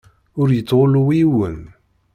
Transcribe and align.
Ur 0.39 0.47
yettɣullu 0.55 1.03
yiwen. 1.17 1.57